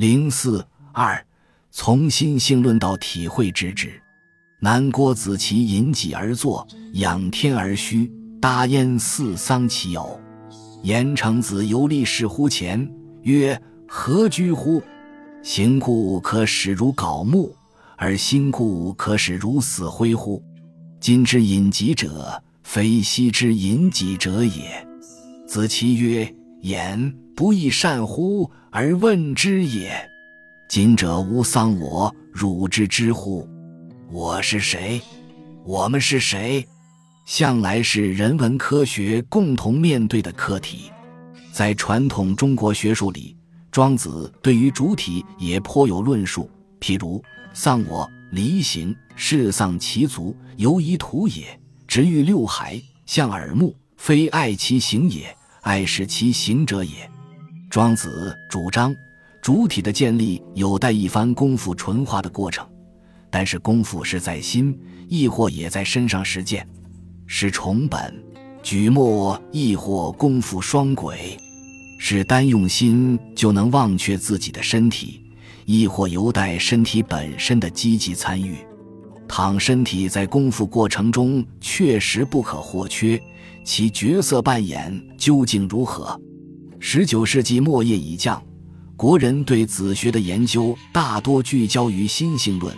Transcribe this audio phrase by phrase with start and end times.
[0.00, 1.22] 零四二，
[1.70, 4.00] 从心性论到体会之之。
[4.58, 8.10] 南郭子綦引己而坐，仰天而虚，
[8.40, 10.18] 搭焉似丧其偶。
[10.82, 12.90] 言成子游历视乎前，
[13.24, 14.82] 曰：“何居乎？
[15.42, 17.54] 行故可使如槁木，
[17.98, 20.42] 而心故可使如死灰乎？
[20.98, 24.88] 今之隐疾者，非昔之隐己者也。”
[25.46, 28.50] 子期曰：“言不亦善乎？
[28.70, 29.92] 而问之也。
[30.68, 33.48] 今者吾丧我，汝之之乎？
[34.10, 35.00] 我是谁？
[35.64, 36.66] 我们是谁？”
[37.26, 40.90] 向来是人文科学共同面对的课题，
[41.52, 43.36] 在传统中国学术里，
[43.70, 46.50] 庄子对于主体也颇有论述。
[46.80, 47.22] 譬如
[47.54, 51.58] “丧我，离形，是丧其足，犹以土也。
[51.86, 57.10] 直欲六骸，向耳目，非爱其形也，爱使其行者也。”
[57.70, 58.94] 庄子主张，
[59.40, 62.68] 主体的建立有待一番功夫纯化的过程，
[63.30, 64.76] 但是功夫是在心，
[65.08, 66.66] 亦或也在身上实践。
[67.26, 68.12] 是重本，
[68.60, 71.38] 举墨亦或功夫双轨，
[71.96, 75.22] 是单用心就能忘却自己的身体，
[75.64, 78.56] 亦或犹待身体本身的积极参与。
[79.30, 83.18] 倘身体在功夫过程中确实不可或缺，
[83.62, 86.20] 其角色扮演究竟如何？
[86.80, 88.42] 十九世纪末叶已降，
[88.96, 92.74] 国人对子学的研究大多聚焦于心性论。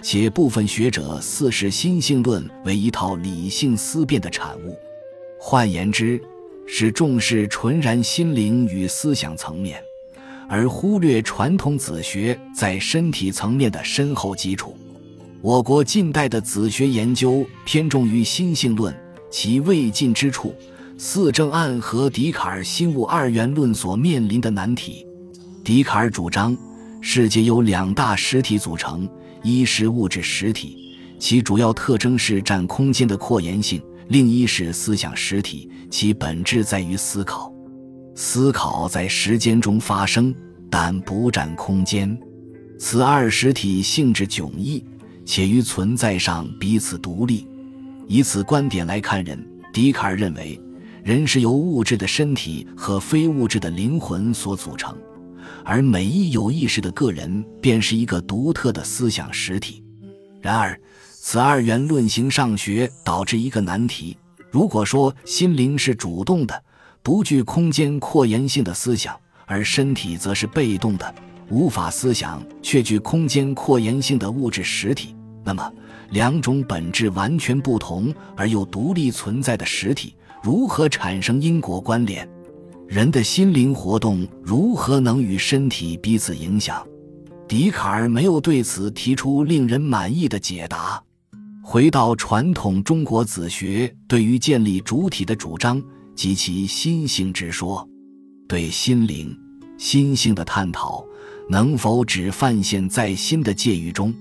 [0.00, 4.74] 且部分学者似视心性论为一套理性思辨的产物，
[5.38, 6.18] 换言之，
[6.66, 9.78] 是重视纯然心灵与思想层面，
[10.48, 14.74] 而忽略传统子学在身体层面的深厚基础。
[15.42, 18.94] 我国近代的子学研究偏重于心性论，
[19.30, 20.54] 其未尽之处，
[20.98, 25.06] 似正暗合笛卡尔心物二元论所面临的难题。
[25.64, 26.54] 笛卡尔主张，
[27.00, 29.08] 世界由两大实体组成。
[29.42, 37.50] 一是物质实体，其主要特征是占空间的扩延性；另一是思想实体，其本质在于思考。
[38.14, 40.34] 思考在时间中发生，
[40.68, 42.14] 但不占空间。
[42.78, 44.84] 此二实体性质迥异，
[45.30, 47.46] 且于存在上彼此独立。
[48.08, 49.40] 以此观点来看人，
[49.72, 50.60] 笛卡尔认为，
[51.04, 54.92] 人是由物质的身体和非物质的灵魂所组成。
[55.64, 59.84] 而每一有意识的个人便是一个独特的思想实体。
[60.40, 60.76] 然而，
[61.12, 64.16] 此二元论形上学导致一个难题：
[64.50, 66.60] 如果说心灵是主动的、
[67.04, 71.14] 不具空间扩延性的思想，而身体则是被动的、
[71.50, 75.14] 无法思想却具空间扩延性的物质实体，
[75.44, 75.72] 那么
[76.10, 82.28] 两种本质完全不同而又独立存在的实体，如何产生因果关联？
[82.86, 86.84] 人的心灵活动如何能与身体彼此影响？
[87.46, 91.02] 笛卡尔没有对此提出令人满意的解答。
[91.62, 95.80] 回到传统中国子学对于建立主体的主张
[96.16, 97.88] 及其心性之说，
[98.48, 99.36] 对心灵、
[99.78, 101.04] 心性的探讨，
[101.48, 104.12] 能否只泛现在心的界域中？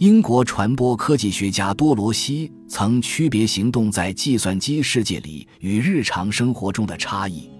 [0.00, 7.50] 英国传播科技学家多罗西曾区别行动在计算机世界里与日常生活中的差异。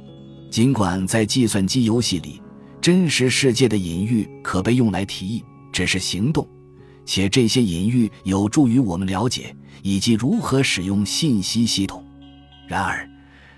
[0.50, 2.40] 尽管在计算机游戏里，
[2.80, 6.48] 真实世界的隐喻可被用来提议只是行动，
[7.04, 12.02] 且这些隐喻有助于我们了解以及如何使用信息系统。
[12.66, 13.06] 然而，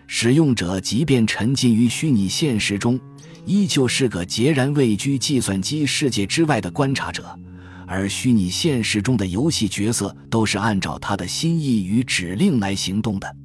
[0.08, 2.98] 使用者即便沉浸于虚拟现实中，
[3.46, 7.38] 依旧是个孑然位居计算机世界之外的观察者，
[7.92, 13.36] 而虚拟现实中的游戏角色都是按照他的心意与指令来行动的。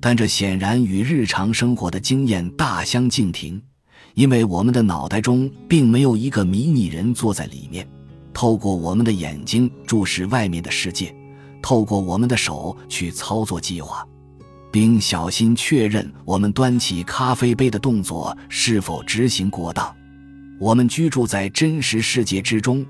[0.00, 3.60] 但这显然与日常生活的经验大相径庭，
[4.14, 7.84] 因为我们的脑袋中并没有一个迷你人坐在里面，
[8.32, 11.12] 透过我们的眼睛注视外面的世界，
[11.60, 14.06] 透过我们的手去操作计划，
[14.70, 19.92] 并小心确认我们端起咖啡杯的动作是否执行过当。
[20.60, 22.86] 我们居住在真实世界之中，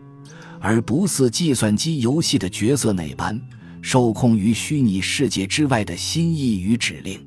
[0.60, 3.40] 而不似计算机游戏的角色那般。
[3.80, 7.24] 受控于虚拟世界之外的心意与指令，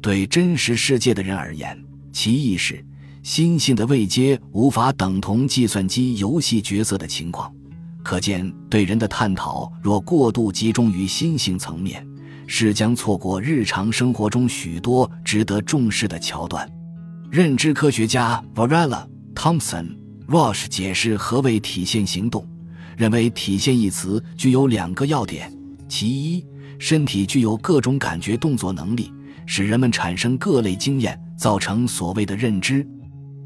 [0.00, 1.78] 对真实世界的人而言，
[2.10, 2.82] 其意识、
[3.22, 7.52] 心性的位阶无法等同计算机游戏角色的情况。
[8.02, 12.04] 可见，对人的探讨若过度集中于心性层面，
[12.46, 16.68] 是将错过日常生活中许多值得重视的桥段。
[17.30, 19.94] 认知科学家 Varela Thompson
[20.26, 22.44] Roche 解释何为体现行动，
[22.96, 25.52] 认为“体现”一词具有两个要点。
[25.88, 26.44] 其一，
[26.78, 29.12] 身体具有各种感觉动作能力，
[29.46, 32.82] 使人们产生各类经验，造成所谓的认知；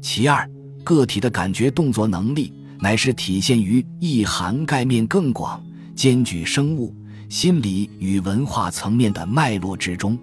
[0.01, 0.49] 其二，
[0.83, 5.61] 个体的感觉动作能力，乃是体现于意涵盖面更广、
[5.95, 6.95] 兼具生物、
[7.27, 10.17] 心理与文化层面的脉络之中。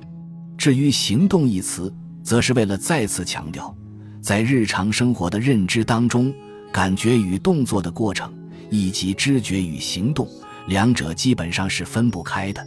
[0.57, 1.93] 至于“行动”一词，
[2.23, 3.77] 则是为了再次强调，
[4.23, 6.33] 在日常生活的认知当中，
[6.73, 8.33] 感觉与动作的过程，
[8.75, 10.29] 以及知觉与行动，
[10.67, 12.67] 两者基本上是分不开的。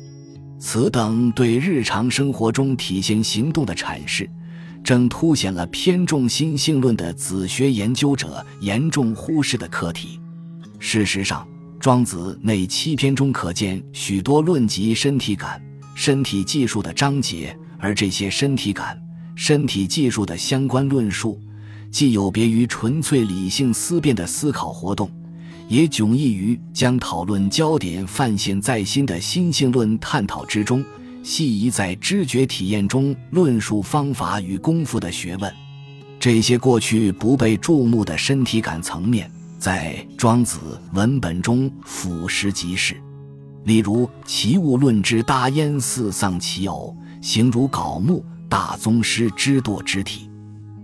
[0.57, 4.30] 此等对日常生活中体现行动的阐释。
[4.83, 10.18] 正凸显了偏重心性论的子学研究者严重忽视的课题。
[10.80, 11.45] 事实上，
[11.77, 15.62] 《庄子》内七篇中可见许多论及身体感、
[15.94, 18.98] 身体技术的章节，而这些身体感、
[19.36, 21.38] 身体技术的相关论述，
[21.92, 25.12] 既有别于纯粹理性思辨的思考活动，
[25.68, 30.84] 也迥异于将讨论焦点泛现在心的心性论探讨之中。
[31.24, 35.54] 系宜在知觉体验中论述方法与功夫的学问，
[36.18, 39.30] 这些过去不被注目的身体感层面，
[39.60, 42.96] 在庄子文本中俯拾即是。
[43.66, 50.30] 例如《齐物论》之大焉似丧其偶，形如槁木；大宗师之堕之体，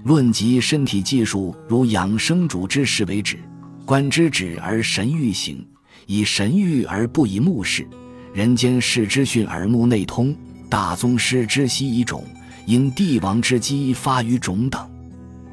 [0.03, 3.39] 论及身体技术，如养生主之事为止，
[3.85, 5.65] 观之止而神欲行，
[6.07, 7.85] 以神欲而不以目视。
[8.33, 10.35] 人间视之训耳目内通，
[10.69, 12.23] 大宗师之息以种，
[12.65, 14.89] 因帝王之机发于种等。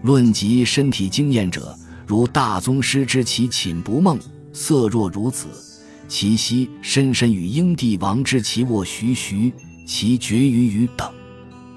[0.02, 4.18] 论及身体经验者，如大宗师之其寝不梦，
[4.52, 5.46] 色若如子，
[6.06, 9.52] 其息深深与英帝王之其卧徐徐，
[9.84, 11.10] 其绝于于等。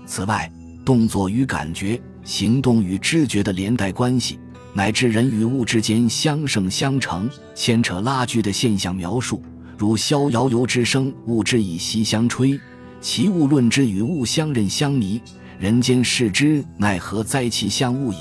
[0.05, 0.49] 此外，
[0.85, 4.39] 动作与感觉、行动与知觉的连带关系，
[4.73, 9.41] 乃至人与物之间相生相成、牵扯拉锯的现象描述。
[9.77, 12.59] 如逍遥游之声，物之以息相吹；
[13.01, 15.21] 其物论之与物相认相迷。
[15.59, 17.47] 人间视之，奈何哉？
[17.47, 18.19] 其相物也。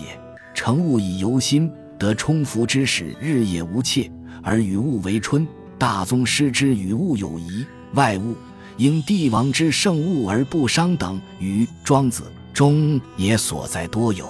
[0.55, 4.11] 成物以游心，得充服之始，日夜无切，
[4.43, 5.47] 而与物为春。
[5.79, 7.65] 大宗师之与物有疑，
[7.95, 8.37] 外物
[8.77, 14.29] 因帝王之圣物而不伤等，于庄子中也所在多有。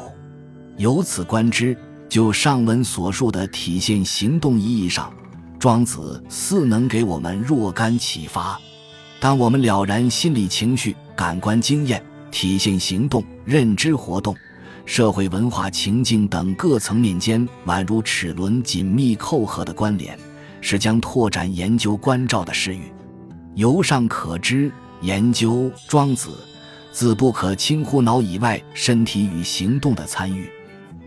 [0.79, 1.77] 由此观之，
[2.13, 5.11] 就上文所述的体现行动意义上。
[5.59, 8.61] 庄子似能给我们若干启发。
[9.19, 14.37] 当我们了然心理情绪、感官经验、体现行动、认知活动、
[14.85, 20.15] 社会文化情境等各层面间宛如齿轮紧密扣合的关联，
[20.61, 22.93] 是将拓展研究关照的事语。
[23.55, 24.71] 由上可知，
[25.01, 26.29] 研究庄子，
[26.93, 30.51] 自不可轻忽脑以外身体与行动的参与。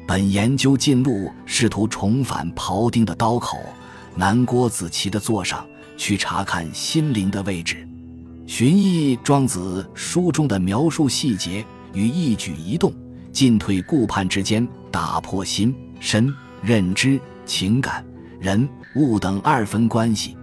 [0.08, 3.58] 本研究进路试图重返庖丁的刀口。
[4.18, 5.68] 南郭子綦的座上
[5.98, 7.86] 去查看心灵的位置，
[8.48, 12.94] 寻绎庄子书中的描述细节与一举一动、
[13.34, 18.06] 进退顾盼之间，打破心身认知、情感、
[18.40, 18.66] 人
[18.96, 20.38] 物等二分关系，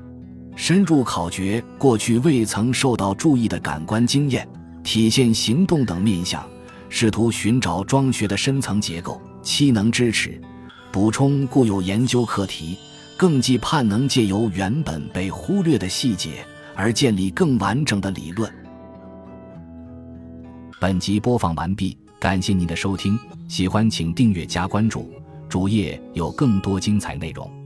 [0.55, 4.47] 深入考掘过去未曾受到注意的感官经验、
[4.85, 6.45] 体现行动等面相，
[6.91, 10.41] 试图寻找庄学的深层结构，期能支持
[10.91, 12.79] 补充固有研究课题。
[13.15, 16.45] 更寄盼能借由原本被忽略的细节
[16.75, 18.53] 而建立更完整的理论。
[20.81, 23.17] 本集播放完毕，感谢您的收听，
[23.47, 25.09] 喜欢请订阅加关注，
[25.49, 27.62] 主页有更多精彩内容。